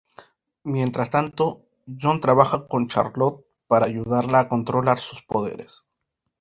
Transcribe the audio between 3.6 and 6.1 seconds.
para ayudarla a controlar sus poderes.